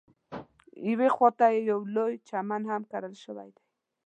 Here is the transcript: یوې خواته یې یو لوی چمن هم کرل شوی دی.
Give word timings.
یوې 0.89 1.09
خواته 1.15 1.45
یې 1.53 1.61
یو 1.71 1.79
لوی 1.95 2.13
چمن 2.27 2.61
هم 2.71 2.81
کرل 2.91 3.13
شوی 3.23 3.49
دی. 3.55 3.63